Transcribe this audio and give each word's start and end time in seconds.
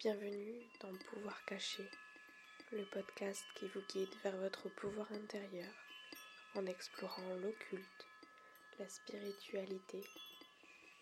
Bienvenue 0.00 0.54
dans 0.80 0.96
Pouvoir 1.10 1.44
caché, 1.44 1.82
le 2.70 2.84
podcast 2.84 3.44
qui 3.56 3.66
vous 3.66 3.80
guide 3.92 4.14
vers 4.22 4.36
votre 4.36 4.68
pouvoir 4.68 5.10
intérieur 5.10 5.66
en 6.54 6.64
explorant 6.66 7.34
l'occulte, 7.42 8.06
la 8.78 8.88
spiritualité 8.88 10.00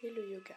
et 0.00 0.08
le 0.08 0.30
yoga. 0.30 0.56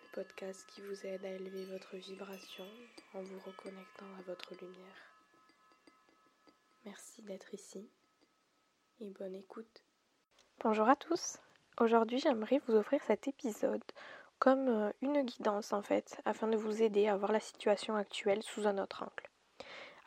Le 0.00 0.12
podcast 0.12 0.66
qui 0.74 0.80
vous 0.80 1.06
aide 1.06 1.24
à 1.24 1.30
élever 1.30 1.66
votre 1.66 1.94
vibration 1.98 2.66
en 3.14 3.22
vous 3.22 3.38
reconnectant 3.46 4.12
à 4.18 4.22
votre 4.22 4.56
lumière. 4.56 5.12
Merci 6.84 7.22
d'être 7.22 7.54
ici 7.54 7.88
et 8.98 9.08
bonne 9.10 9.36
écoute. 9.36 9.84
Bonjour 10.64 10.88
à 10.88 10.96
tous. 10.96 11.38
Aujourd'hui, 11.78 12.18
j'aimerais 12.18 12.60
vous 12.66 12.74
offrir 12.74 13.00
cet 13.04 13.28
épisode 13.28 13.84
comme 14.38 14.68
euh, 14.68 14.92
une 15.02 15.22
guidance 15.22 15.72
en 15.72 15.82
fait, 15.82 16.20
afin 16.24 16.46
de 16.46 16.56
vous 16.56 16.82
aider 16.82 17.08
à 17.08 17.16
voir 17.16 17.32
la 17.32 17.40
situation 17.40 17.96
actuelle 17.96 18.42
sous 18.42 18.66
un 18.66 18.78
autre 18.78 19.02
angle. 19.02 19.30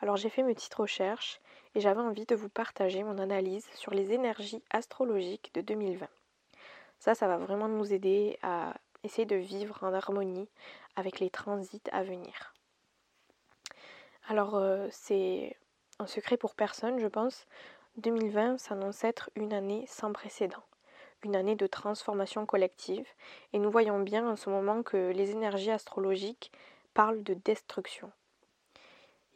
Alors 0.00 0.16
j'ai 0.16 0.30
fait 0.30 0.42
mes 0.42 0.54
petites 0.54 0.74
recherches 0.74 1.40
et 1.74 1.80
j'avais 1.80 2.00
envie 2.00 2.26
de 2.26 2.34
vous 2.34 2.48
partager 2.48 3.02
mon 3.02 3.18
analyse 3.18 3.66
sur 3.74 3.92
les 3.92 4.12
énergies 4.12 4.62
astrologiques 4.70 5.52
de 5.54 5.60
2020. 5.60 6.08
Ça, 6.98 7.14
ça 7.14 7.28
va 7.28 7.38
vraiment 7.38 7.68
nous 7.68 7.92
aider 7.92 8.38
à 8.42 8.74
essayer 9.04 9.26
de 9.26 9.36
vivre 9.36 9.78
en 9.82 9.94
harmonie 9.94 10.48
avec 10.96 11.20
les 11.20 11.30
transits 11.30 11.82
à 11.92 12.02
venir. 12.02 12.54
Alors 14.28 14.56
euh, 14.56 14.88
c'est 14.90 15.56
un 15.98 16.06
secret 16.06 16.36
pour 16.36 16.54
personne, 16.54 16.98
je 16.98 17.06
pense. 17.06 17.46
2020 17.96 18.58
s'annonce 18.58 19.04
être 19.04 19.30
une 19.34 19.52
année 19.52 19.84
sans 19.88 20.12
précédent 20.12 20.62
une 21.24 21.36
année 21.36 21.56
de 21.56 21.66
transformation 21.66 22.46
collective, 22.46 23.06
et 23.52 23.58
nous 23.58 23.70
voyons 23.70 24.00
bien 24.00 24.28
en 24.28 24.36
ce 24.36 24.50
moment 24.50 24.82
que 24.82 25.10
les 25.10 25.30
énergies 25.30 25.70
astrologiques 25.70 26.52
parlent 26.94 27.22
de 27.22 27.34
destruction. 27.34 28.10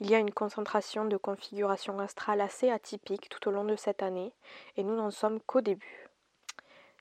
Il 0.01 0.11
y 0.11 0.15
a 0.15 0.19
une 0.19 0.33
concentration 0.33 1.05
de 1.05 1.17
configuration 1.17 2.01
astrale 2.01 2.41
assez 2.41 2.69
atypique 2.69 3.29
tout 3.29 3.49
au 3.49 3.53
long 3.53 3.65
de 3.65 3.77
cette 3.77 4.03
année, 4.03 4.33
et 4.77 4.83
nous 4.83 4.97
n'en 4.97 5.11
sommes 5.11 5.41
qu'au 5.41 5.61
début. 5.61 6.09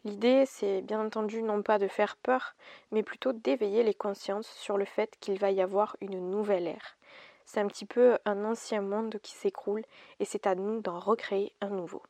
L'idée, 0.03 0.45
c'est 0.45 0.81
bien 0.81 1.03
entendu 1.03 1.41
non 1.41 1.63
pas 1.63 1.79
de 1.79 1.87
faire 1.87 2.17
peur, 2.17 2.55
mais 2.91 3.03
plutôt 3.03 3.33
d'éveiller 3.33 3.83
les 3.83 3.93
consciences 3.93 4.49
sur 4.49 4.77
le 4.77 4.85
fait 4.85 5.15
qu'il 5.21 5.39
va 5.39 5.49
y 5.49 5.61
avoir 5.61 5.97
une 6.01 6.29
nouvelle 6.29 6.67
ère. 6.67 6.97
C'est 7.45 7.61
un 7.61 7.67
petit 7.67 7.85
peu 7.85 8.17
un 8.25 8.45
ancien 8.45 8.81
monde 8.81 9.17
qui 9.23 9.31
s'écroule, 9.33 9.83
et 10.19 10.25
c'est 10.25 10.45
à 10.45 10.55
nous 10.55 10.81
d'en 10.81 10.99
recréer 10.99 11.53
un 11.61 11.69
nouveau. 11.69 12.03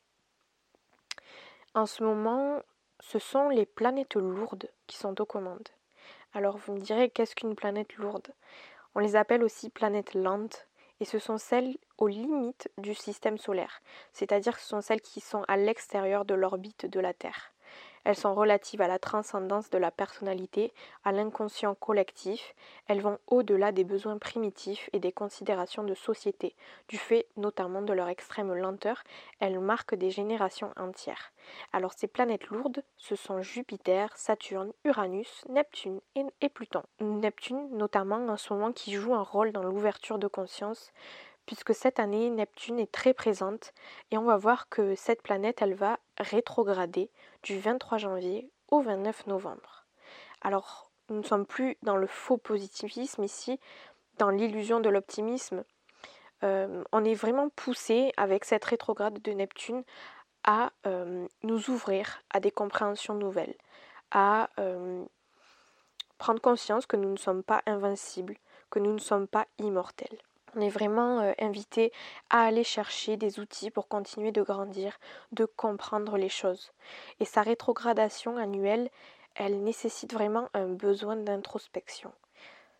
En 1.75 1.87
ce 1.87 2.03
moment, 2.03 2.61
ce 2.99 3.17
sont 3.17 3.49
les 3.49 3.65
planètes 3.65 4.13
lourdes 4.13 4.69
qui 4.85 4.95
sont 4.95 5.19
aux 5.19 5.25
commandes. 5.25 5.69
Alors 6.33 6.57
vous 6.57 6.73
me 6.73 6.79
direz 6.79 7.09
qu'est-ce 7.09 7.35
qu'une 7.35 7.55
planète 7.55 7.95
lourde? 7.95 8.27
On 8.93 8.99
les 8.99 9.15
appelle 9.15 9.43
aussi 9.43 9.71
planètes 9.71 10.13
lentes 10.13 10.67
et 10.99 11.05
ce 11.05 11.17
sont 11.17 11.39
celles 11.39 11.75
aux 11.97 12.07
limites 12.07 12.69
du 12.77 12.93
système 12.93 13.39
solaire, 13.39 13.81
c'est-à-dire 14.13 14.59
ce 14.59 14.67
sont 14.67 14.81
celles 14.81 15.01
qui 15.01 15.19
sont 15.19 15.43
à 15.47 15.57
l'extérieur 15.57 16.25
de 16.25 16.35
l'orbite 16.35 16.85
de 16.85 16.99
la 16.99 17.13
Terre. 17.15 17.52
Elles 18.03 18.15
sont 18.15 18.35
relatives 18.35 18.81
à 18.81 18.87
la 18.87 18.99
transcendance 18.99 19.69
de 19.69 19.77
la 19.77 19.91
personnalité, 19.91 20.73
à 21.03 21.11
l'inconscient 21.11 21.75
collectif. 21.75 22.55
Elles 22.87 23.01
vont 23.01 23.19
au-delà 23.27 23.71
des 23.71 23.83
besoins 23.83 24.17
primitifs 24.17 24.89
et 24.93 24.99
des 24.99 25.11
considérations 25.11 25.83
de 25.83 25.93
société. 25.93 26.55
Du 26.87 26.97
fait 26.97 27.27
notamment 27.37 27.81
de 27.81 27.93
leur 27.93 28.09
extrême 28.09 28.53
lenteur, 28.53 29.03
elles 29.39 29.59
marquent 29.59 29.95
des 29.95 30.11
générations 30.11 30.73
entières. 30.77 31.31
Alors 31.71 31.93
ces 31.93 32.07
planètes 32.07 32.47
lourdes, 32.47 32.83
ce 32.97 33.15
sont 33.15 33.41
Jupiter, 33.41 34.15
Saturne, 34.15 34.73
Uranus, 34.83 35.43
Neptune 35.49 35.99
et, 36.15 36.49
Pluton. 36.49 36.83
Neptune 36.99 37.69
notamment 37.71 38.27
en 38.27 38.37
ce 38.37 38.53
moment 38.53 38.71
qui 38.71 38.93
joue 38.93 39.13
un 39.13 39.23
rôle 39.23 39.51
dans 39.51 39.63
l'ouverture 39.63 40.19
de 40.19 40.27
conscience 40.27 40.91
puisque 41.45 41.73
cette 41.73 41.99
année 41.99 42.29
Neptune 42.29 42.79
est 42.79 42.91
très 42.91 43.13
présente 43.13 43.73
et 44.11 44.17
on 44.17 44.23
va 44.23 44.37
voir 44.37 44.69
que 44.69 44.95
cette 44.95 45.21
planète 45.21 45.61
elle 45.61 45.73
va 45.73 45.99
rétrograder 46.17 47.11
du 47.43 47.59
23 47.59 47.97
janvier 47.97 48.49
au 48.69 48.81
29 48.81 49.27
novembre. 49.27 49.85
Alors 50.41 50.91
nous 51.09 51.17
ne 51.17 51.23
sommes 51.23 51.45
plus 51.45 51.77
dans 51.83 51.97
le 51.97 52.07
faux 52.07 52.37
positivisme 52.37 53.23
ici, 53.23 53.59
dans 54.17 54.29
l'illusion 54.29 54.79
de 54.79 54.89
l'optimisme. 54.89 55.63
Euh, 56.43 56.83
on 56.91 57.03
est 57.03 57.13
vraiment 57.13 57.49
poussé 57.49 58.11
avec 58.17 58.45
cette 58.45 58.65
rétrograde 58.65 59.21
de 59.21 59.31
Neptune 59.31 59.83
à 60.43 60.71
euh, 60.85 61.27
nous 61.43 61.69
ouvrir 61.69 62.21
à 62.29 62.39
des 62.39 62.51
compréhensions 62.51 63.15
nouvelles, 63.15 63.55
à 64.11 64.49
euh, 64.59 65.05
prendre 66.17 66.41
conscience 66.41 66.85
que 66.85 66.97
nous 66.97 67.11
ne 67.11 67.17
sommes 67.17 67.43
pas 67.43 67.61
invincibles, 67.65 68.37
que 68.69 68.79
nous 68.79 68.93
ne 68.93 68.99
sommes 68.99 69.27
pas 69.27 69.45
immortels. 69.57 70.17
On 70.55 70.61
est 70.61 70.69
vraiment 70.69 71.19
euh, 71.19 71.33
invité 71.39 71.91
à 72.29 72.43
aller 72.43 72.63
chercher 72.63 73.17
des 73.17 73.39
outils 73.39 73.71
pour 73.71 73.87
continuer 73.87 74.31
de 74.31 74.43
grandir, 74.43 74.99
de 75.31 75.45
comprendre 75.45 76.17
les 76.17 76.29
choses. 76.29 76.71
Et 77.19 77.25
sa 77.25 77.41
rétrogradation 77.41 78.37
annuelle, 78.37 78.89
elle 79.35 79.63
nécessite 79.63 80.13
vraiment 80.13 80.49
un 80.53 80.67
besoin 80.67 81.15
d'introspection. 81.15 82.11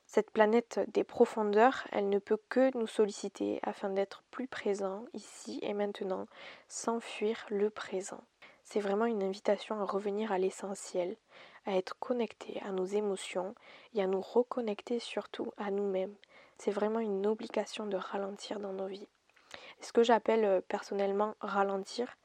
Cette 0.06 0.30
planète 0.30 0.80
des 0.94 1.04
profondeurs, 1.04 1.88
elle 1.92 2.10
ne 2.10 2.20
peut 2.20 2.38
que 2.50 2.78
nous 2.78 2.86
solliciter 2.86 3.60
afin 3.64 3.90
d'être 3.90 4.22
plus 4.30 4.48
présent 4.48 5.06
ici 5.14 5.58
et 5.64 5.74
maintenant, 5.74 6.28
sans 6.68 7.00
fuir 7.00 7.44
le 7.50 7.72
présent. 7.72 8.22
C'est 8.64 8.80
vraiment 8.80 9.06
une 9.06 9.24
invitation 9.24 9.80
à 9.82 9.86
revenir 9.86 10.32
à 10.32 10.38
l'essentiel, 10.38 11.16
à 11.66 11.76
être 11.76 11.98
connecté 11.98 12.62
à 12.64 12.72
nos 12.72 12.86
émotions 12.86 13.56
et 13.96 14.04
à 14.04 14.08
nous 14.08 14.22
reconnecter 14.22 15.00
surtout 15.00 15.52
à 15.58 15.72
nous-mêmes 15.72 16.16
c'est 16.58 16.72
vraiment 16.72 17.00
une 17.00 17.26
obligation 17.26 17.86
de 17.86 17.98
ralentir 17.98 18.60
dans 18.60 18.74
nos 18.74 18.88
vies. 18.88 19.08
ce 19.82 19.92
que 19.92 20.04
j'appelle 20.04 20.46
euh, 20.46 20.62
personnellement 20.62 21.36
ralentir, 21.42 22.18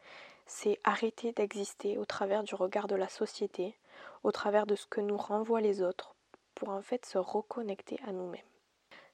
c'est 0.46 0.78
arrêter 0.84 1.32
d'exister 1.32 1.98
au 1.98 2.04
travers 2.04 2.42
du 2.42 2.54
regard 2.54 2.86
de 2.86 2.96
la 2.96 3.08
société, 3.08 3.76
au 4.22 4.32
travers 4.32 4.66
de 4.66 4.76
ce 4.76 4.86
que 4.86 5.00
nous 5.00 5.16
renvoient 5.16 5.60
les 5.60 5.82
autres, 5.82 6.14
pour 6.54 6.70
en 6.70 6.82
fait 6.82 7.04
se 7.04 7.18
reconnecter 7.18 7.98
à 8.06 8.12
nous-mêmes. 8.12 8.40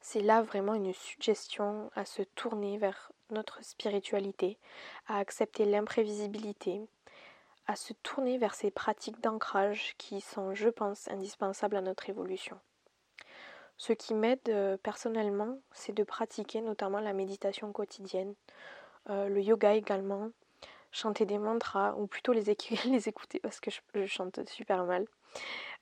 C'est 0.01 0.21
là 0.21 0.43
vraiment 0.43 0.75
une 0.75 0.93
suggestion 0.93 1.91
à 1.95 2.05
se 2.05 2.23
tourner 2.23 2.79
vers 2.79 3.11
notre 3.31 3.65
spiritualité, 3.65 4.59
à 5.07 5.19
accepter 5.19 5.65
l'imprévisibilité, 5.65 6.83
à 7.67 7.77
se 7.77 7.95
tourner 7.95 8.39
vers 8.39 8.55
ces 8.55 8.71
pratiques 8.71 9.21
d'ancrage 9.21 9.95
qui 9.97 10.21
sont, 10.21 10.55
je 10.55 10.69
pense, 10.69 11.09
indispensables 11.09 11.77
à 11.77 11.81
notre 11.81 12.09
évolution. 12.11 12.61
Ce 13.77 13.93
qui 13.93 14.15
m'aide 14.15 14.41
euh, 14.49 14.77
personnellement, 14.83 15.59
c'est 15.73 15.93
de 15.93 16.05
pratiquer 16.05 16.61
notamment 16.61 17.01
la 17.01 17.13
méditation 17.13 17.73
quotidienne, 17.73 18.35
euh, 19.11 19.29
le 19.29 19.41
yoga 19.41 19.75
également, 19.75 20.31
chanter 20.93 21.27
des 21.27 21.39
mantras, 21.39 21.95
ou 21.97 22.07
plutôt 22.07 22.33
les, 22.33 22.51
écouter 23.09 23.41
parce 23.41 23.61
que 23.61 23.71
je, 23.71 24.07
chante 24.07 24.49
super 24.49 24.85
mal. 24.85 25.07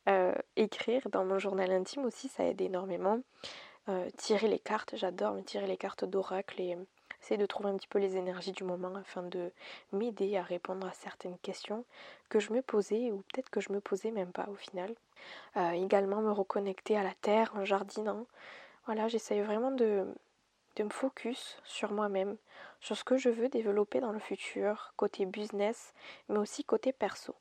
Euh, 0.08 0.34
écrire 0.56 1.08
dans 1.10 1.24
mon 1.24 1.38
journal 1.38 1.70
intime 1.70 2.04
aussi, 2.04 2.28
ça 2.28 2.44
aide 2.44 2.60
énormément. 2.60 3.20
tirer 4.16 4.48
les 4.48 4.58
cartes, 4.58 4.94
j'adore 4.96 5.34
me 5.34 5.42
tirer 5.42 5.66
les 5.66 5.76
cartes 5.76 6.04
d'oracle 6.04 6.60
et 6.60 6.76
essayer 7.22 7.38
de 7.38 7.46
trouver 7.46 7.70
un 7.70 7.76
petit 7.76 7.86
peu 7.86 7.98
les 7.98 8.16
énergies 8.16 8.52
du 8.52 8.64
moment 8.64 8.94
afin 8.96 9.22
de 9.22 9.52
m'aider 9.92 10.36
à 10.36 10.42
répondre 10.42 10.86
à 10.86 10.92
certaines 10.92 11.38
questions 11.38 11.84
que 12.28 12.40
je 12.40 12.52
me 12.52 12.62
posais 12.62 13.12
ou 13.12 13.22
peut-être 13.32 13.48
que 13.48 13.60
je 13.60 13.72
me 13.72 13.80
posais 13.80 14.10
même 14.10 14.32
pas 14.32 14.48
au 14.48 14.56
final. 14.56 14.92
Euh, 15.56 15.70
également 15.70 16.20
me 16.20 16.32
reconnecter 16.32 16.96
à 16.96 17.04
la 17.04 17.14
terre 17.14 17.52
en 17.54 17.64
jardinant. 17.64 18.26
Voilà, 18.86 19.06
j'essaye 19.06 19.40
vraiment 19.40 19.70
de, 19.70 20.04
de 20.76 20.82
me 20.82 20.90
focus 20.90 21.58
sur 21.64 21.92
moi-même, 21.92 22.36
sur 22.80 22.96
ce 22.96 23.04
que 23.04 23.16
je 23.16 23.28
veux 23.28 23.48
développer 23.48 24.00
dans 24.00 24.12
le 24.12 24.18
futur, 24.18 24.92
côté 24.96 25.24
business, 25.24 25.94
mais 26.28 26.38
aussi 26.38 26.64
côté 26.64 26.92
perso. 26.92 27.36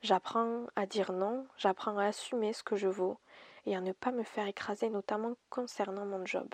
J'apprends 0.00 0.66
à 0.76 0.86
dire 0.86 1.12
non, 1.12 1.44
j'apprends 1.56 1.98
à 1.98 2.04
assumer 2.04 2.52
ce 2.52 2.62
que 2.62 2.76
je 2.76 2.86
vaux 2.86 3.18
et 3.66 3.74
à 3.74 3.80
ne 3.80 3.90
pas 3.90 4.12
me 4.12 4.22
faire 4.22 4.46
écraser, 4.46 4.90
notamment 4.90 5.34
concernant 5.50 6.06
mon 6.06 6.24
job. 6.24 6.48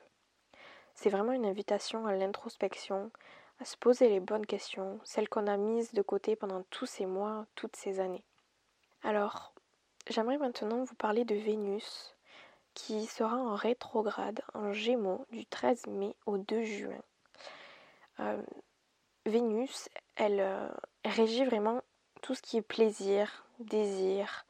C'est 0.94 1.10
vraiment 1.10 1.32
une 1.32 1.46
invitation 1.46 2.06
à 2.06 2.14
l'introspection, 2.14 3.10
à 3.60 3.64
se 3.64 3.76
poser 3.76 4.08
les 4.08 4.20
bonnes 4.20 4.46
questions, 4.46 5.00
celles 5.04 5.28
qu'on 5.28 5.46
a 5.46 5.56
mises 5.56 5.92
de 5.92 6.02
côté 6.02 6.36
pendant 6.36 6.62
tous 6.70 6.86
ces 6.86 7.06
mois, 7.06 7.46
toutes 7.54 7.76
ces 7.76 8.00
années. 8.00 8.24
Alors, 9.02 9.52
j'aimerais 10.08 10.38
maintenant 10.38 10.84
vous 10.84 10.94
parler 10.94 11.24
de 11.24 11.34
Vénus, 11.34 12.14
qui 12.74 13.06
sera 13.06 13.36
en 13.36 13.54
rétrograde 13.54 14.40
en 14.52 14.72
Gémeaux 14.72 15.26
du 15.30 15.46
13 15.46 15.86
mai 15.86 16.14
au 16.26 16.38
2 16.38 16.64
juin. 16.64 17.02
Euh, 18.20 18.42
Vénus, 19.26 19.88
elle, 20.16 20.40
euh, 20.40 20.68
régit 21.04 21.44
vraiment 21.44 21.82
tout 22.22 22.34
ce 22.34 22.42
qui 22.42 22.56
est 22.56 22.62
plaisir, 22.62 23.44
désir, 23.58 24.44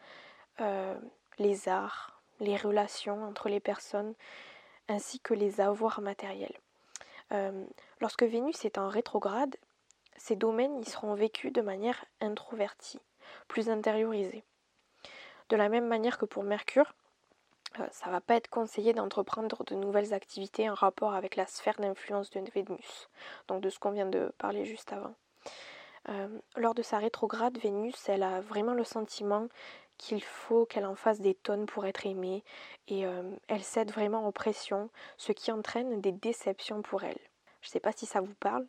euh, 0.61 0.99
les 1.39 1.69
arts, 1.69 2.23
les 2.41 2.57
relations 2.57 3.25
entre 3.25 3.49
les 3.49 3.61
personnes, 3.61 4.15
ainsi 4.89 5.21
que 5.21 5.35
les 5.35 5.61
avoirs 5.61 6.01
matériels. 6.01 6.59
Euh, 7.33 7.65
lorsque 8.01 8.23
Vénus 8.23 8.65
est 8.65 8.79
en 8.79 8.89
rétrograde, 8.89 9.57
ces 10.17 10.37
domaines 10.37 10.79
y 10.81 10.85
seront 10.85 11.15
vécus 11.15 11.53
de 11.53 11.63
manière 11.63 12.05
introvertie, 12.21 13.01
plus 13.49 13.69
intériorisée. 13.69 14.45
De 15.49 15.57
la 15.57 15.69
même 15.69 15.87
manière 15.87 16.19
que 16.19 16.25
pour 16.25 16.45
Mercure, 16.45 16.95
euh, 17.81 17.87
ça 17.91 18.11
va 18.11 18.21
pas 18.21 18.37
être 18.37 18.49
conseillé 18.49 18.93
d'entreprendre 18.93 19.65
de 19.65 19.75
nouvelles 19.75 20.15
activités 20.15 20.71
en 20.71 20.75
rapport 20.75 21.15
avec 21.15 21.37
la 21.37 21.47
sphère 21.47 21.79
d'influence 21.81 22.31
de 22.31 22.41
Vénus, 22.55 23.09
donc 23.49 23.61
de 23.61 23.71
ce 23.71 23.79
qu'on 23.79 23.91
vient 23.91 24.07
de 24.07 24.33
parler 24.39 24.65
juste 24.65 24.93
avant. 24.93 25.15
Euh, 26.11 26.29
lors 26.57 26.75
de 26.75 26.83
sa 26.83 26.99
rétrograde, 26.99 27.59
Vénus, 27.59 28.09
elle 28.09 28.23
a 28.23 28.41
vraiment 28.41 28.75
le 28.75 28.85
sentiment 28.85 29.49
qu'il 29.99 30.23
faut 30.23 30.67
qu'elle 30.67 30.87
en 30.87 30.95
fasse 30.95 31.21
des 31.21 31.35
tonnes 31.35 31.67
pour 31.67 31.87
être 31.87 32.07
aimée 32.07 32.45
et 32.89 33.05
elle 33.49 33.63
cède 33.63 33.91
vraiment 33.91 34.27
aux 34.27 34.33
pressions, 34.33 34.91
ce 35.17 35.33
qui 35.33 35.53
entraîne 35.53 36.01
des 36.01 36.13
déceptions 36.13 36.83
pour 36.83 37.05
elle. 37.05 37.21
Je 37.61 37.69
ne 37.69 37.73
sais 37.73 37.81
pas 37.81 37.93
si 37.93 38.07
ça 38.07 38.21
vous 38.21 38.35
parle. 38.35 38.67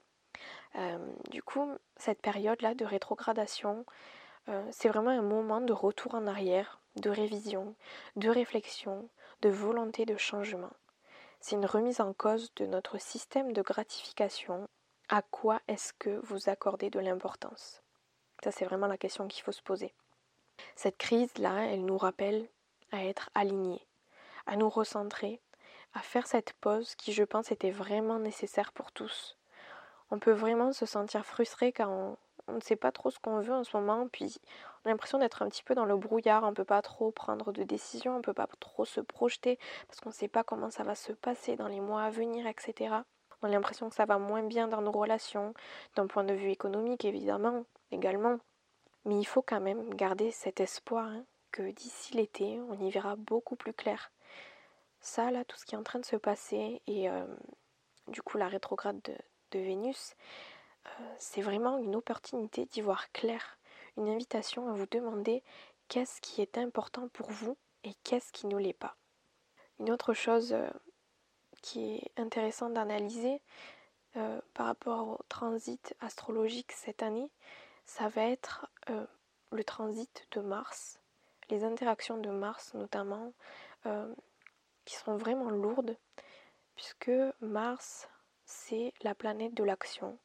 du 1.29 1.41
coup, 1.43 1.69
cette 1.97 2.21
période-là 2.21 2.75
de 2.75 2.85
rétrogradation, 2.85 3.85
c'est 4.71 4.89
vraiment 4.89 5.11
un 5.11 5.21
moment 5.21 5.61
de 5.61 5.73
retour 5.73 6.15
en 6.15 6.27
arrière, 6.27 6.79
de 6.95 7.09
révision, 7.09 7.75
de 8.15 8.29
réflexion, 8.29 9.09
de 9.41 9.49
volonté 9.49 10.05
de 10.05 10.17
changement. 10.17 10.71
C'est 11.39 11.55
une 11.55 11.65
remise 11.65 12.01
en 12.01 12.13
cause 12.13 12.53
de 12.55 12.65
notre 12.65 12.97
système 12.99 13.53
de 13.53 13.61
gratification. 13.61 14.67
À 15.09 15.21
quoi 15.21 15.59
est-ce 15.67 15.93
que 15.93 16.19
vous 16.23 16.49
accordez 16.49 16.89
de 16.89 16.99
l'importance? 16.99 17.83
Ça, 18.43 18.51
c'est 18.51 18.65
vraiment 18.65 18.87
la 18.87 18.97
question 18.97 19.27
qu'il 19.27 19.43
faut 19.43 19.51
se 19.51 19.61
poser. 19.61 19.93
Cette 20.75 20.97
crise-là, 20.97 21.65
elle 21.65 21.85
nous 21.85 21.97
rappelle 21.97 22.47
à 22.91 23.03
être 23.05 23.29
alignés, 23.35 23.85
à 24.45 24.55
nous 24.55 24.69
recentrer, 24.69 25.41
à 25.93 25.99
faire 25.99 26.27
cette 26.27 26.53
pause 26.53 26.95
qui, 26.95 27.13
je 27.13 27.23
pense, 27.23 27.51
était 27.51 27.71
vraiment 27.71 28.19
nécessaire 28.19 28.71
pour 28.73 28.91
tous. 28.91 29.37
On 30.11 30.19
peut 30.19 30.33
vraiment 30.33 30.71
se 30.71 30.85
sentir 30.85 31.25
frustré 31.25 31.71
quand 31.71 32.17
on 32.47 32.53
ne 32.53 32.59
sait 32.59 32.75
pas 32.75 32.91
trop 32.91 33.09
ce 33.09 33.19
qu'on 33.19 33.39
veut 33.39 33.53
en 33.53 33.63
ce 33.63 33.75
moment, 33.75 34.07
puis 34.07 34.37
on 34.83 34.89
a 34.89 34.91
l'impression 34.91 35.17
d'être 35.17 35.41
un 35.41 35.49
petit 35.49 35.63
peu 35.63 35.73
dans 35.73 35.85
le 35.85 35.97
brouillard, 35.97 36.43
on 36.43 36.49
ne 36.49 36.55
peut 36.55 36.63
pas 36.63 36.81
trop 36.81 37.11
prendre 37.11 37.51
de 37.51 37.63
décisions, 37.63 38.13
on 38.13 38.17
ne 38.17 38.23
peut 38.23 38.33
pas 38.33 38.47
trop 38.59 38.85
se 38.85 39.01
projeter, 39.01 39.57
parce 39.87 39.99
qu'on 39.99 40.09
ne 40.09 40.13
sait 40.13 40.27
pas 40.27 40.43
comment 40.43 40.69
ça 40.69 40.83
va 40.83 40.95
se 40.95 41.11
passer 41.11 41.55
dans 41.55 41.67
les 41.67 41.79
mois 41.79 42.03
à 42.03 42.11
venir, 42.11 42.45
etc. 42.45 42.97
On 43.41 43.47
a 43.47 43.51
l'impression 43.51 43.89
que 43.89 43.95
ça 43.95 44.05
va 44.05 44.19
moins 44.19 44.43
bien 44.43 44.67
dans 44.67 44.81
nos 44.81 44.91
relations, 44.91 45.53
d'un 45.95 46.07
point 46.07 46.23
de 46.23 46.33
vue 46.33 46.51
économique 46.51 47.05
évidemment, 47.05 47.65
également. 47.91 48.37
Mais 49.05 49.19
il 49.19 49.25
faut 49.25 49.41
quand 49.41 49.61
même 49.61 49.93
garder 49.93 50.31
cet 50.31 50.59
espoir 50.59 51.07
hein, 51.07 51.23
que 51.51 51.71
d'ici 51.71 52.15
l'été, 52.15 52.59
on 52.69 52.79
y 52.79 52.91
verra 52.91 53.15
beaucoup 53.15 53.55
plus 53.55 53.73
clair. 53.73 54.11
Ça, 54.99 55.31
là, 55.31 55.45
tout 55.45 55.57
ce 55.57 55.65
qui 55.65 55.75
est 55.75 55.77
en 55.77 55.83
train 55.83 55.99
de 55.99 56.05
se 56.05 56.15
passer, 56.15 56.81
et 56.87 57.09
euh, 57.09 57.25
du 58.07 58.21
coup 58.21 58.37
la 58.37 58.47
rétrograde 58.47 59.01
de 59.51 59.59
Vénus, 59.59 60.15
c'est 61.17 61.41
vraiment 61.41 61.77
une 61.77 61.95
opportunité 61.95 62.65
d'y 62.65 62.81
voir 62.81 63.11
clair, 63.11 63.57
une 63.97 64.09
invitation 64.09 64.67
à 64.69 64.73
vous 64.73 64.85
demander 64.87 65.43
qu'est-ce 65.87 66.21
qui 66.21 66.41
est 66.41 66.57
important 66.57 67.07
pour 67.09 67.29
vous 67.31 67.57
et 67.83 67.93
qu'est-ce 68.03 68.31
qui 68.31 68.47
ne 68.47 68.57
l'est 68.57 68.73
pas. 68.73 68.95
Une 69.79 69.91
autre 69.91 70.13
chose 70.13 70.53
euh, 70.53 70.69
qui 71.61 71.95
est 71.95 72.11
intéressante 72.17 72.73
d'analyser 72.73 73.41
euh, 74.17 74.39
par 74.53 74.67
rapport 74.67 75.07
au 75.07 75.19
transit 75.29 75.95
astrologique 75.99 76.71
cette 76.71 77.03
année, 77.03 77.29
ça 77.85 78.09
va 78.09 78.23
être 78.23 78.67
euh, 78.89 79.05
le 79.51 79.63
transit 79.63 80.27
de 80.31 80.41
Mars, 80.41 80.99
les 81.49 81.63
interactions 81.63 82.17
de 82.17 82.29
Mars 82.29 82.73
notamment, 82.73 83.33
qui 84.83 84.95
sont 84.95 85.15
vraiment 85.15 85.51
lourdes, 85.51 85.95
puisque 86.75 87.11
Mars, 87.39 88.09
c'est 88.45 88.93
la 89.03 89.13
planète 89.13 89.53
de 89.53 89.63
l'action, 89.63 90.17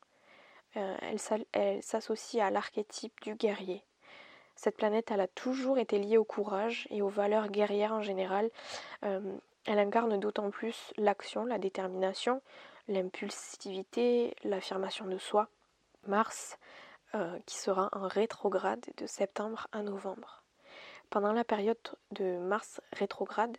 euh, 0.77 0.97
elle, 1.53 1.83
s'associe 1.83 2.45
à 2.45 2.51
l'archétype 2.51 3.21
du 3.23 3.35
guerrier. 3.35 3.83
Cette 4.55 4.77
planète, 4.77 5.11
elle 5.11 5.21
a 5.21 5.27
toujours 5.27 5.79
été 5.79 5.99
liée 5.99 6.19
au 6.19 6.25
courage 6.25 6.87
et 6.91 7.03
aux 7.03 7.09
valeurs 7.09 7.49
guerrières 7.49 7.93
en 7.93 8.03
général. 8.03 8.51
Euh, 9.05 9.37
elle 9.67 9.79
incarne 9.79 10.19
d'autant 10.21 10.51
plus 10.51 10.93
l'action, 10.97 11.45
la 11.45 11.59
détermination, 11.59 12.43
l'impulsivité, 12.89 14.37
l'affirmation 14.45 15.07
de 15.07 15.19
soi. 15.19 15.49
Mars, 16.07 16.59
euh, 17.15 17.39
qui 17.47 17.57
sera 17.59 17.89
en 17.93 18.09
rétrograde 18.09 18.85
de 18.97 19.07
septembre 19.07 19.69
à 19.73 19.83
novembre. 19.83 20.43
Pendant 21.11 21.33
la 21.33 21.45
période 21.45 21.79
de 22.13 22.39
Mars 22.39 22.81
rétrograde, 22.93 23.57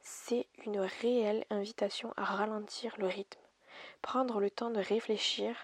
c'est 0.00 0.46
une 0.64 0.80
réelle 0.80 1.44
invitation 1.50 2.12
à 2.16 2.24
ralentir 2.24 2.94
le 2.98 3.06
rythme 3.06 3.42
prendre 4.02 4.40
le 4.40 4.50
temps 4.50 4.70
de 4.70 4.80
réfléchir 4.80 5.56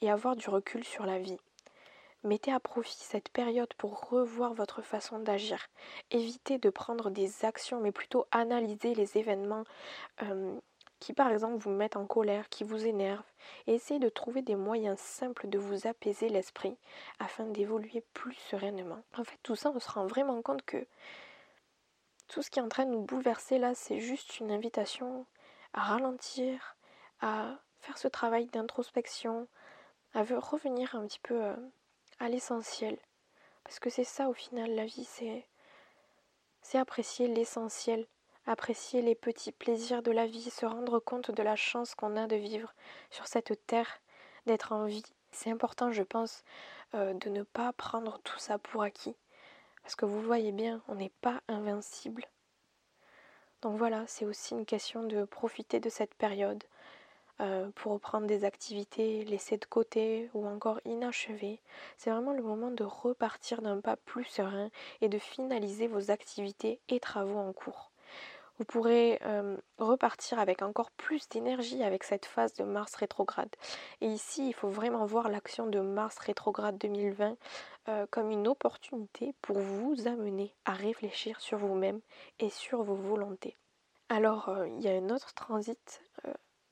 et 0.00 0.10
avoir 0.10 0.36
du 0.36 0.48
recul 0.48 0.84
sur 0.84 1.06
la 1.06 1.18
vie. 1.18 1.38
Mettez 2.24 2.52
à 2.52 2.60
profit 2.60 2.96
cette 2.98 3.28
période 3.28 3.72
pour 3.74 4.08
revoir 4.08 4.52
votre 4.54 4.82
façon 4.82 5.18
d'agir. 5.18 5.68
Évitez 6.10 6.58
de 6.58 6.70
prendre 6.70 7.10
des 7.10 7.44
actions, 7.44 7.80
mais 7.80 7.92
plutôt 7.92 8.26
analyser 8.30 8.94
les 8.94 9.16
événements 9.16 9.64
euh, 10.22 10.58
qui, 10.98 11.12
par 11.12 11.30
exemple, 11.30 11.56
vous 11.56 11.70
mettent 11.70 11.96
en 11.96 12.06
colère, 12.06 12.48
qui 12.48 12.64
vous 12.64 12.86
énervent, 12.86 13.24
et 13.66 13.74
essayez 13.74 14.00
de 14.00 14.08
trouver 14.08 14.42
des 14.42 14.56
moyens 14.56 14.98
simples 14.98 15.48
de 15.48 15.58
vous 15.58 15.86
apaiser 15.86 16.28
l'esprit 16.28 16.76
afin 17.18 17.44
d'évoluer 17.44 18.02
plus 18.14 18.34
sereinement. 18.34 19.02
En 19.16 19.24
fait, 19.24 19.38
tout 19.42 19.56
ça, 19.56 19.70
on 19.74 19.80
se 19.80 19.90
rend 19.90 20.06
vraiment 20.06 20.40
compte 20.42 20.62
que 20.62 20.86
tout 22.28 22.42
ce 22.42 22.50
qui 22.50 22.58
est 22.58 22.62
en 22.62 22.68
train 22.68 22.86
de 22.86 22.90
nous 22.90 23.02
bouleverser 23.02 23.58
là, 23.58 23.74
c'est 23.74 24.00
juste 24.00 24.40
une 24.40 24.50
invitation 24.50 25.26
à 25.74 25.80
ralentir, 25.82 26.76
à 27.20 27.58
faire 27.80 27.98
ce 27.98 28.08
travail 28.08 28.46
d'introspection, 28.46 29.46
à 30.14 30.22
revenir 30.22 30.94
un 30.94 31.06
petit 31.06 31.20
peu 31.20 31.44
euh, 31.44 31.56
à 32.18 32.28
l'essentiel. 32.28 32.98
Parce 33.64 33.78
que 33.78 33.90
c'est 33.90 34.04
ça 34.04 34.28
au 34.28 34.32
final 34.32 34.74
la 34.74 34.86
vie, 34.86 35.04
c'est 35.04 35.46
c'est 36.62 36.78
apprécier 36.78 37.28
l'essentiel, 37.28 38.06
apprécier 38.46 39.02
les 39.02 39.14
petits 39.14 39.52
plaisirs 39.52 40.02
de 40.02 40.10
la 40.12 40.26
vie, 40.26 40.50
se 40.50 40.66
rendre 40.66 40.98
compte 40.98 41.30
de 41.30 41.42
la 41.42 41.56
chance 41.56 41.94
qu'on 41.94 42.16
a 42.16 42.26
de 42.26 42.36
vivre 42.36 42.72
sur 43.10 43.26
cette 43.26 43.66
terre, 43.66 44.00
d'être 44.46 44.72
en 44.72 44.84
vie. 44.84 45.04
C'est 45.32 45.50
important, 45.50 45.92
je 45.92 46.02
pense, 46.02 46.44
euh, 46.94 47.14
de 47.14 47.28
ne 47.28 47.42
pas 47.42 47.72
prendre 47.72 48.18
tout 48.24 48.38
ça 48.38 48.58
pour 48.58 48.82
acquis. 48.82 49.16
Parce 49.82 49.96
que 49.96 50.06
vous 50.06 50.20
voyez 50.20 50.52
bien, 50.52 50.82
on 50.88 50.94
n'est 50.94 51.12
pas 51.20 51.42
invincible. 51.48 52.24
Donc 53.62 53.76
voilà, 53.78 54.04
c'est 54.06 54.24
aussi 54.24 54.54
une 54.54 54.66
question 54.66 55.02
de 55.04 55.24
profiter 55.24 55.80
de 55.80 55.88
cette 55.88 56.14
période, 56.14 56.64
euh, 57.40 57.68
pour 57.74 57.92
reprendre 57.92 58.26
des 58.26 58.44
activités 58.44 59.22
laissées 59.24 59.58
de 59.58 59.66
côté 59.66 60.30
ou 60.32 60.46
encore 60.46 60.80
inachevées. 60.86 61.60
C'est 61.98 62.10
vraiment 62.10 62.32
le 62.32 62.42
moment 62.42 62.70
de 62.70 62.82
repartir 62.82 63.60
d'un 63.60 63.80
pas 63.82 63.96
plus 63.96 64.24
serein 64.24 64.70
et 65.02 65.10
de 65.10 65.18
finaliser 65.18 65.86
vos 65.86 66.10
activités 66.10 66.80
et 66.88 66.98
travaux 66.98 67.38
en 67.38 67.52
cours. 67.52 67.90
Vous 68.58 68.64
pourrez 68.64 69.20
repartir 69.78 70.38
avec 70.38 70.62
encore 70.62 70.90
plus 70.90 71.28
d'énergie 71.28 71.82
avec 71.82 72.04
cette 72.04 72.26
phase 72.26 72.54
de 72.54 72.64
Mars 72.64 72.94
rétrograde. 72.94 73.54
Et 74.00 74.06
ici, 74.06 74.48
il 74.48 74.54
faut 74.54 74.68
vraiment 74.68 75.04
voir 75.04 75.28
l'action 75.28 75.66
de 75.66 75.80
Mars 75.80 76.18
rétrograde 76.18 76.78
2020 76.78 77.36
euh, 77.88 78.06
comme 78.10 78.30
une 78.30 78.48
opportunité 78.48 79.34
pour 79.42 79.58
vous 79.58 80.08
amener 80.08 80.54
à 80.64 80.72
réfléchir 80.72 81.40
sur 81.40 81.58
vous-même 81.58 82.00
et 82.38 82.50
sur 82.50 82.82
vos 82.82 82.94
volontés. 82.94 83.56
Alors, 84.08 84.50
il 84.66 84.80
y 84.80 84.88
a 84.88 84.92
un 84.92 85.10
autre 85.10 85.34
transit 85.34 86.02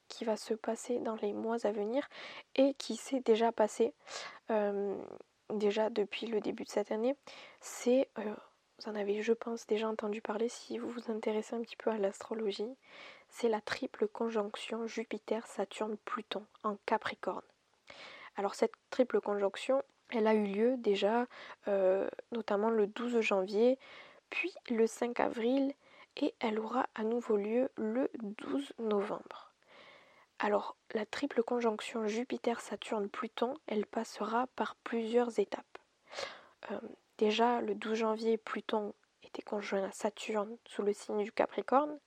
qui 0.09 0.25
va 0.25 0.37
se 0.37 0.55
passer 0.55 1.01
dans 1.01 1.17
les 1.17 1.33
mois 1.33 1.67
à 1.67 1.73
venir 1.73 2.09
et 2.55 2.75
qui 2.75 2.97
s'est 2.97 3.21
déjà 3.21 3.53
passé 3.53 3.93
déjà 5.51 5.91
depuis 5.91 6.27
le 6.27 6.41
début 6.41 6.65
de 6.65 6.71
cette 6.71 6.93
année, 6.93 7.15
c'est, 7.61 8.09
vous 8.79 8.91
en 8.91 8.95
avez 8.95 9.23
je 9.23 9.33
pense 9.33 9.67
déjà 9.67 9.89
entendu 9.89 10.21
parler 10.21 10.49
si 10.49 10.79
vous 10.79 10.89
vous 10.89 11.11
intéressez 11.11 11.55
un 11.55 11.63
petit 11.63 11.77
peu 11.77 11.91
à 11.91 11.99
l'astrologie, 11.99 12.77
c'est 13.29 13.49
la 13.49 13.61
triple 13.61 14.09
conjonction 14.09 14.87
Jupiter-Saturne-Pluton 14.87 16.45
en 16.63 16.77
Capricorne. 16.87 17.43
Alors 18.37 18.55
cette 18.55 18.75
triple 18.91 19.21
conjonction, 19.21 19.83
elle 20.11 20.27
a 20.27 20.35
eu 20.35 20.47
lieu 20.47 20.77
déjà 20.79 21.27
euh, 21.69 22.09
notamment 22.33 22.71
le 22.71 22.87
12 22.87 23.21
janvier, 23.21 23.79
puis 24.31 24.53
le 24.71 24.87
5 24.87 25.21
avril 25.21 25.73
et 26.17 26.35
elle 26.41 26.59
aura 26.59 26.87
à 26.95 27.03
nouveau 27.03 27.37
lieu 27.37 27.71
le 27.77 28.11
12 28.23 28.73
novembre. 28.79 29.53
Alors, 30.39 30.77
la 30.93 31.07
triple 31.07 31.43
conjonction 31.43 32.07
Jupiter-Saturne-Pluton, 32.07 33.57
elle 33.67 33.87
passera 33.87 34.47
par 34.57 34.75
plusieurs 34.77 35.39
étapes. 35.39 35.79
Euh, 36.71 36.79
déjà, 37.19 37.61
le 37.61 37.75
12 37.75 37.99
janvier, 37.99 38.39
Pluton 38.39 38.95
était 39.23 39.43
conjoint 39.43 39.85
à 39.85 39.93
Saturne 39.93 40.57
sous 40.67 40.83
le 40.83 40.93
signe 40.93 41.25
du 41.25 41.33
Capricorne. 41.33 41.99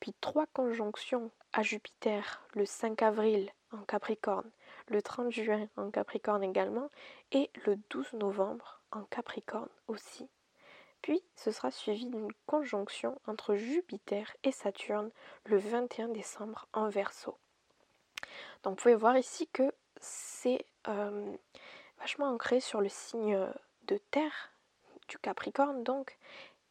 Puis 0.00 0.14
trois 0.20 0.46
conjonctions 0.46 1.30
à 1.52 1.62
Jupiter 1.62 2.46
le 2.54 2.64
5 2.64 3.02
avril 3.02 3.50
en 3.72 3.82
Capricorne, 3.82 4.50
le 4.88 5.02
30 5.02 5.30
juin 5.30 5.68
en 5.76 5.90
Capricorne 5.90 6.44
également, 6.44 6.90
et 7.32 7.50
le 7.66 7.76
12 7.90 8.14
novembre 8.14 8.80
en 8.92 9.02
Capricorne 9.04 9.68
aussi. 9.88 10.28
Puis 11.02 11.22
ce 11.36 11.50
sera 11.50 11.70
suivi 11.70 12.06
d'une 12.06 12.32
conjonction 12.46 13.20
entre 13.26 13.54
Jupiter 13.54 14.34
et 14.42 14.52
Saturne 14.52 15.10
le 15.44 15.58
21 15.58 16.08
décembre 16.08 16.66
en 16.72 16.88
Verseau. 16.88 17.38
Donc 18.62 18.78
vous 18.78 18.82
pouvez 18.82 18.94
voir 18.94 19.16
ici 19.16 19.48
que 19.48 19.72
c'est 20.00 20.64
euh, 20.88 21.36
vachement 21.98 22.30
ancré 22.30 22.60
sur 22.60 22.80
le 22.80 22.88
signe 22.88 23.36
de 23.88 23.98
terre 24.10 24.52
du 25.08 25.18
Capricorne 25.18 25.82
donc 25.82 26.18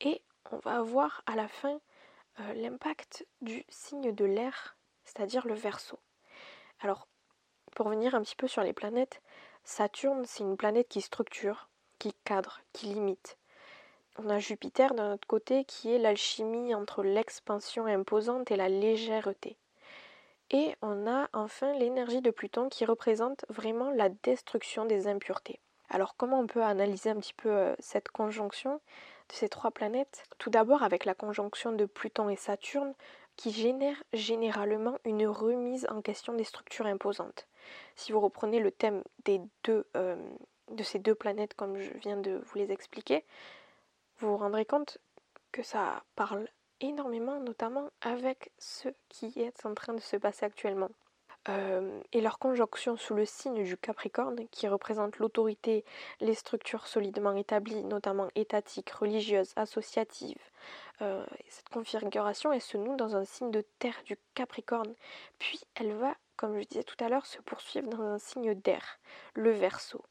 et 0.02 0.22
on 0.52 0.58
va 0.58 0.78
avoir 0.78 1.24
à 1.26 1.36
la 1.36 1.48
fin 1.48 1.80
euh, 2.40 2.54
l'impact 2.54 3.26
du 3.42 3.66
signe 3.68 4.14
de 4.14 4.26
l'air, 4.26 4.78
c'est-à-dire 5.04 5.48
le 5.48 5.56
verso. 5.56 6.00
Alors, 6.80 7.08
pour 7.76 7.90
venir 7.90 8.16
un 8.16 8.22
petit 8.22 8.36
peu 8.36 8.48
sur 8.48 8.62
les 8.62 8.74
planètes, 8.74 9.22
Saturne, 9.64 10.24
c'est 10.26 10.44
une 10.44 10.56
planète 10.56 10.88
qui 10.88 11.02
structure, 11.02 11.68
qui 12.00 12.14
cadre, 12.24 12.62
qui 12.74 12.88
limite. 12.88 13.38
On 14.18 14.30
a 14.30 14.40
Jupiter 14.40 14.94
d'un 14.94 15.14
autre 15.14 15.28
côté 15.28 15.66
qui 15.66 15.92
est 15.92 16.00
l'alchimie 16.00 16.74
entre 16.74 17.04
l'expansion 17.04 17.86
imposante 17.86 18.50
et 18.52 18.56
la 18.56 18.70
légèreté. 18.70 19.58
Et 20.50 20.76
on 20.82 21.08
a 21.08 21.28
enfin 21.34 21.74
l'énergie 21.74 22.22
de 22.22 22.32
Pluton 22.32 22.70
qui 22.70 22.86
représente 22.86 23.46
vraiment 23.50 23.92
la 23.92 24.10
destruction 24.10 24.86
des 24.86 25.08
impuretés. 25.08 25.60
Alors 25.90 26.16
comment 26.18 26.40
on 26.40 26.48
peut 26.48 26.64
analyser 26.64 27.10
un 27.10 27.20
petit 27.20 27.34
peu 27.34 27.76
cette 27.80 28.10
conjonction 28.10 28.76
de 29.30 29.34
ces 29.34 29.50
trois 29.50 29.72
planètes? 29.72 30.24
Tout 30.38 30.50
d'abord 30.50 30.84
avec 30.84 31.06
la 31.06 31.14
conjonction 31.14 31.72
de 31.72 31.86
Pluton 31.86 32.30
et 32.30 32.36
Saturne 32.36 32.94
qui 33.36 33.52
génère 33.52 34.04
généralement 34.14 34.98
une 35.06 35.28
remise 35.28 35.88
en 35.90 36.02
question 36.02 36.34
des 36.34 36.44
structures 36.44 36.88
imposantes. 36.88 37.48
Si 37.96 38.12
vous 38.12 38.20
reprenez 38.20 38.60
le 38.60 38.72
thème 38.72 39.04
de 39.26 39.86
ces 40.84 41.00
deux 41.00 41.16
planètes 41.16 41.54
comme 41.54 41.78
je 41.78 41.92
viens 42.00 42.18
de 42.18 42.42
vous 42.44 42.58
les 42.58 42.72
expliquer, 42.72 43.24
vous 44.18 44.30
vous 44.30 44.38
rendrez 44.38 44.66
compte 44.66 44.98
que 45.52 45.62
ça 45.62 46.04
parle 46.16 46.48
énormément, 46.82 47.40
notamment 47.40 47.90
avec 48.02 48.52
ce 48.58 48.90
qui 49.10 49.40
est 49.40 49.66
en 49.66 49.74
train 49.74 49.94
de 49.94 50.02
se 50.02 50.18
passer 50.18 50.46
actuellement. 50.46 50.90
Euh, 51.50 52.02
et 52.12 52.22
leur 52.22 52.40
conjonction 52.40 52.98
sous 52.98 53.14
le 53.14 53.26
signe 53.26 53.64
du 53.64 53.78
Capricorne, 53.78 54.48
qui 54.52 54.68
représente 54.68 55.18
l'autorité, 55.18 55.86
les 56.20 56.34
structures 56.34 56.88
solidement 56.88 57.34
établies, 57.34 57.84
notamment 57.84 58.28
étatiques, 58.36 58.92
religieuses, 58.92 59.54
associatives. 59.56 60.42
Euh, 61.02 61.26
cette 61.48 61.70
configuration, 61.70 62.52
elle 62.52 62.62
se 62.62 62.78
noue 62.78 62.98
dans 62.98 63.16
un 63.16 63.26
signe 63.26 63.52
de 63.52 63.64
terre 63.80 64.02
du 64.06 64.18
Capricorne, 64.34 64.94
puis 65.40 65.62
elle 65.76 65.94
va, 65.94 66.16
comme 66.36 66.60
je 66.60 66.68
disais 66.68 66.84
tout 66.84 67.02
à 67.04 67.10
l'heure, 67.10 67.26
se 67.26 67.42
poursuivre 67.42 67.88
dans 67.88 68.02
un 68.02 68.20
signe 68.20 68.54
d'air, 68.54 69.00
le 69.34 69.52
Verseau. 69.52 70.04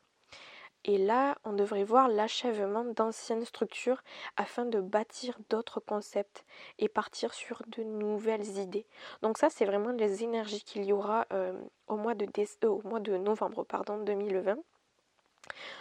Et 0.89 0.99
là, 0.99 1.37
on 1.45 1.53
devrait 1.53 1.83
voir 1.83 2.07
l'achèvement 2.07 2.85
d'anciennes 2.85 3.45
structures 3.45 4.03
afin 4.37 4.65
de 4.65 4.81
bâtir 4.81 5.37
d'autres 5.51 5.81
concepts 5.81 6.45
et 6.79 6.89
partir 6.89 7.35
sur 7.35 7.61
de 7.67 7.83
nouvelles 7.83 8.59
idées. 8.59 8.87
Donc 9.21 9.37
ça, 9.37 9.51
c'est 9.51 9.65
vraiment 9.65 9.91
les 9.91 10.23
énergies 10.23 10.63
qu'il 10.63 10.85
y 10.85 10.93
aura 10.93 11.27
euh, 11.33 11.53
au, 11.89 11.97
mois 11.97 12.15
de 12.15 12.25
euh, 12.25 12.69
au 12.69 12.83
mois 12.87 13.01
de 13.01 13.17
novembre 13.17 13.65
pardon, 13.65 13.99
2020. 13.99 14.57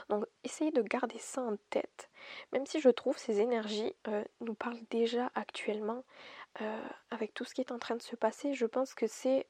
Donc 0.10 0.26
essayez 0.44 0.72
de 0.72 0.82
garder 0.82 1.20
ça 1.20 1.42
en 1.42 1.56
tête, 1.70 2.10
même 2.52 2.66
si 2.66 2.80
je 2.80 2.90
trouve 2.90 3.18
ces 3.18 3.42
énergies 3.42 3.94
euh, 4.08 4.24
nous 4.42 4.54
parlent 4.56 4.84
déjà 4.90 5.32
actuellement 5.36 6.04
avec 7.12 7.34
tout 7.34 7.44
ce 7.44 7.54
qui 7.54 7.60
est 7.60 7.74
en 7.74 7.80
train 7.80 7.98
de 7.98 8.02
se 8.02 8.16
passer. 8.16 8.54
Je 8.54 8.66
pense 8.66 8.94
que 8.94 9.08
c'est 9.08 9.46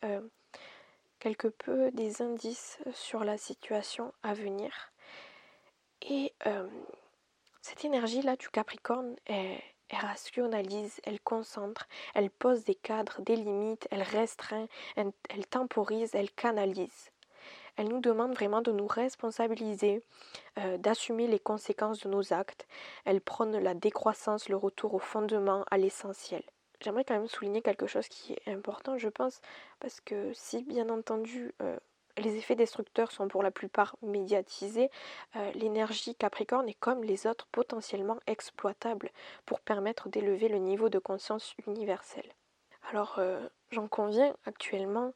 quelque 1.20 1.48
peu 1.48 1.92
des 1.92 2.24
indices 2.24 2.80
sur 2.94 3.24
la 3.24 3.38
situation 3.38 4.12
à 4.24 4.34
venir. 4.34 4.92
Et 6.02 6.34
cette 7.62 7.86
énergie-là 7.86 8.36
du 8.36 8.50
Capricorne, 8.50 9.16
elle, 9.26 9.62
rationalise, 9.92 11.00
elle 11.04 11.20
concentre, 11.20 11.88
elle 12.14 12.30
pose 12.30 12.64
des 12.64 12.76
cadres, 12.76 13.22
des 13.22 13.36
limites, 13.36 13.88
elle 13.92 14.04
restreint, 14.04 14.68
elle, 14.96 15.48
temporise, 15.48 16.14
elle 16.14 16.32
canalise. 16.32 17.12
Elle 17.78 17.90
nous 17.90 18.00
demande 18.00 18.34
vraiment 18.34 18.62
de 18.62 18.72
nous 18.72 18.88
responsabiliser, 18.88 20.02
d'assumer 20.78 21.28
les 21.28 21.40
conséquences 21.40 22.00
de 22.02 22.10
nos 22.10 22.34
actes. 22.34 22.68
Elle 23.04 23.22
prône 23.22 23.58
la 23.58 23.74
décroissance, 23.74 24.48
le 24.48 24.56
retour 24.58 24.94
au 24.94 25.00
fondement, 25.00 25.66
à 25.72 25.78
l'essentiel. 25.78 26.44
J'aimerais 26.82 27.04
quand 27.04 27.16
même 27.16 27.28
souligner 27.28 27.62
quelque 27.62 27.88
chose 27.88 28.08
qui 28.08 28.34
est 28.34 28.52
important, 28.52 28.98
je 28.98 29.10
pense, 29.10 29.42
parce 29.80 30.02
que 30.02 30.32
si 30.34 30.64
bien 30.64 30.90
entendu 30.90 31.54
les 32.18 32.36
effets 32.38 32.56
destructeurs 32.56 33.12
sont 33.12 33.28
pour 33.28 33.44
la 33.44 33.52
plupart 33.52 33.96
médiatisés, 34.02 34.90
euh, 35.36 35.52
l'énergie 35.52 36.16
Capricorne 36.16 36.70
est 36.70 36.80
comme 36.80 37.04
les 37.04 37.28
autres 37.28 37.48
potentiellement 37.52 38.20
exploitable 38.28 39.12
pour 39.46 39.60
permettre 39.60 40.10
d'élever 40.10 40.48
le 40.48 40.58
niveau 40.58 40.90
de 40.90 41.00
conscience 41.00 41.56
universel. 41.68 42.26
Alors 42.90 43.16
euh, 43.18 43.46
j'en 43.72 43.88
conviens, 43.88 44.36
actuellement 44.46 45.14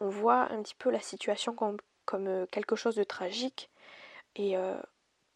on 0.00 0.08
voit 0.08 0.50
un 0.52 0.62
petit 0.62 0.74
peu 0.74 0.90
la 0.90 1.00
situation 1.00 1.54
comme, 1.54 1.78
euh, 2.14 2.46
quelque 2.46 2.76
chose 2.76 2.96
de 2.96 3.04
tragique 3.04 3.70
et 4.34 4.54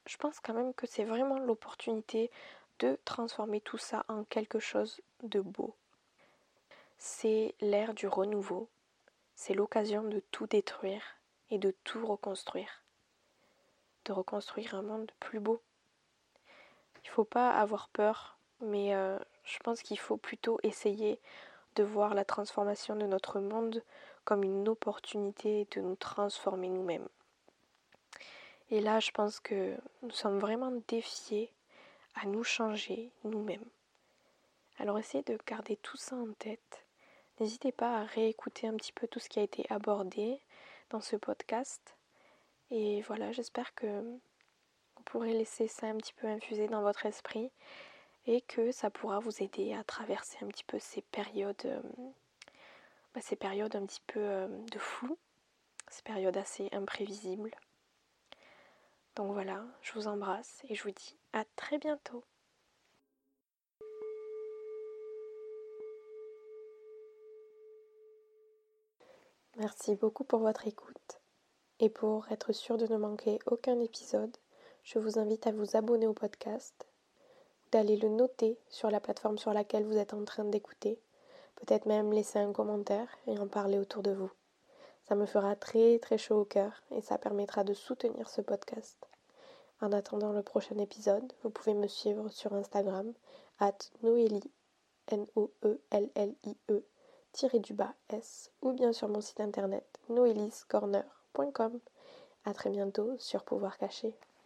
je 0.06 0.16
pense 0.16 0.40
quand 0.40 0.54
même 0.54 0.72
que 0.72 0.86
c'est 0.86 1.04
vraiment 1.04 1.38
l'opportunité 1.38 2.30
de 2.78 2.98
transformer 3.04 3.60
tout 3.60 3.76
ça 3.76 4.06
en 4.08 4.24
quelque 4.24 4.58
chose 4.58 5.02
de 5.22 5.40
beau. 5.40 5.74
C'est 6.96 7.54
l'ère 7.60 7.92
du 7.92 8.06
renouveau, 8.06 8.70
c'est 9.36 9.54
l'occasion 9.54 10.02
de 10.02 10.20
tout 10.32 10.46
détruire 10.46 11.02
et 11.50 11.58
de 11.58 11.70
tout 11.84 12.04
reconstruire. 12.04 12.82
De 14.06 14.12
reconstruire 14.12 14.74
un 14.74 14.82
monde 14.82 15.12
plus 15.20 15.40
beau. 15.40 15.60
Il 17.04 17.08
ne 17.08 17.12
faut 17.12 17.24
pas 17.24 17.50
avoir 17.50 17.88
peur, 17.90 18.38
mais 18.60 18.94
euh, 18.94 19.18
je 19.44 19.58
pense 19.58 19.82
qu'il 19.82 19.98
faut 19.98 20.16
plutôt 20.16 20.58
essayer 20.62 21.20
de 21.76 21.84
voir 21.84 22.14
la 22.14 22.24
transformation 22.24 22.96
de 22.96 23.06
notre 23.06 23.38
monde 23.38 23.82
comme 24.24 24.42
une 24.42 24.66
opportunité 24.68 25.68
de 25.72 25.80
nous 25.82 25.96
transformer 25.96 26.70
nous-mêmes. 26.70 27.08
Et 28.70 28.80
là, 28.80 28.98
je 28.98 29.12
pense 29.12 29.38
que 29.38 29.76
nous 30.02 30.10
sommes 30.10 30.38
vraiment 30.38 30.72
défiés 30.88 31.52
à 32.14 32.26
nous 32.26 32.42
changer 32.42 33.12
nous-mêmes. 33.24 33.68
Alors 34.78 34.98
essayez 34.98 35.22
de 35.24 35.38
garder 35.46 35.76
tout 35.76 35.96
ça 35.96 36.16
en 36.16 36.32
tête 36.32 36.85
N'hésitez 37.40 37.72
pas 37.72 37.98
à 37.98 38.04
réécouter 38.04 38.66
un 38.66 38.74
petit 38.76 38.92
peu 38.92 39.06
tout 39.06 39.18
ce 39.18 39.28
qui 39.28 39.38
a 39.38 39.42
été 39.42 39.66
abordé 39.68 40.40
dans 40.90 41.00
ce 41.00 41.16
podcast. 41.16 41.96
Et 42.70 43.02
voilà, 43.02 43.30
j'espère 43.32 43.74
que 43.74 44.00
vous 44.00 45.02
pourrez 45.04 45.32
laisser 45.32 45.68
ça 45.68 45.86
un 45.88 45.96
petit 45.96 46.14
peu 46.14 46.26
infuser 46.26 46.66
dans 46.66 46.80
votre 46.80 47.04
esprit 47.04 47.50
et 48.26 48.40
que 48.40 48.72
ça 48.72 48.90
pourra 48.90 49.20
vous 49.20 49.42
aider 49.42 49.74
à 49.74 49.84
traverser 49.84 50.38
un 50.42 50.48
petit 50.48 50.64
peu 50.64 50.78
ces 50.78 51.02
périodes, 51.02 51.66
euh, 51.66 51.80
bah, 53.14 53.20
ces 53.20 53.36
périodes 53.36 53.76
un 53.76 53.86
petit 53.86 54.02
peu 54.06 54.20
euh, 54.20 54.48
de 54.72 54.78
flou, 54.78 55.16
ces 55.88 56.02
périodes 56.02 56.36
assez 56.36 56.68
imprévisibles. 56.72 57.54
Donc 59.14 59.32
voilà, 59.32 59.64
je 59.82 59.92
vous 59.92 60.08
embrasse 60.08 60.62
et 60.68 60.74
je 60.74 60.82
vous 60.82 60.90
dis 60.90 61.16
à 61.32 61.44
très 61.56 61.78
bientôt. 61.78 62.24
Merci 69.58 69.94
beaucoup 69.94 70.22
pour 70.22 70.40
votre 70.40 70.66
écoute. 70.66 71.22
Et 71.80 71.88
pour 71.88 72.30
être 72.30 72.52
sûr 72.52 72.76
de 72.76 72.86
ne 72.86 72.98
manquer 72.98 73.38
aucun 73.46 73.80
épisode, 73.80 74.36
je 74.84 74.98
vous 74.98 75.18
invite 75.18 75.46
à 75.46 75.52
vous 75.52 75.78
abonner 75.78 76.06
au 76.06 76.12
podcast, 76.12 76.86
d'aller 77.72 77.96
le 77.96 78.10
noter 78.10 78.58
sur 78.68 78.90
la 78.90 79.00
plateforme 79.00 79.38
sur 79.38 79.54
laquelle 79.54 79.86
vous 79.86 79.96
êtes 79.96 80.12
en 80.12 80.26
train 80.26 80.44
d'écouter, 80.44 81.00
peut-être 81.54 81.86
même 81.86 82.12
laisser 82.12 82.38
un 82.38 82.52
commentaire 82.52 83.08
et 83.26 83.38
en 83.38 83.48
parler 83.48 83.78
autour 83.78 84.02
de 84.02 84.10
vous. 84.10 84.30
Ça 85.08 85.14
me 85.14 85.24
fera 85.24 85.56
très 85.56 85.98
très 86.00 86.18
chaud 86.18 86.42
au 86.42 86.44
cœur 86.44 86.82
et 86.90 87.00
ça 87.00 87.16
permettra 87.16 87.64
de 87.64 87.72
soutenir 87.72 88.28
ce 88.28 88.42
podcast. 88.42 88.98
En 89.80 89.90
attendant 89.90 90.32
le 90.32 90.42
prochain 90.42 90.76
épisode, 90.76 91.32
vous 91.42 91.50
pouvez 91.50 91.72
me 91.72 91.88
suivre 91.88 92.28
sur 92.28 92.52
Instagram, 92.52 93.10
at 93.58 93.78
Noélie, 94.02 94.52
N-O-E-L-L-I-E, 95.08 96.84
du 97.44 97.74
bas 97.74 97.92
S 98.08 98.50
ou 98.62 98.72
bien 98.72 98.94
sur 98.94 99.08
mon 99.08 99.20
site 99.20 99.40
internet 99.40 99.84
noeliscorner.com. 100.08 101.80
A 102.46 102.54
très 102.54 102.70
bientôt 102.70 103.14
sur 103.18 103.44
Pouvoir 103.44 103.76
Caché. 103.76 104.14